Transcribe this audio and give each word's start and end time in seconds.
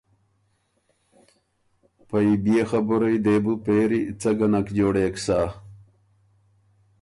پئ 2.07 2.27
بيې 2.43 2.61
خبُرئ 2.69 3.15
دې 3.25 3.35
بو 3.43 3.53
پېری 3.63 4.01
څۀ 4.19 4.31
ګۀ 4.37 4.47
نک 4.51 4.67
جوړېک 4.77 5.15
سۀ۔ 5.25 5.39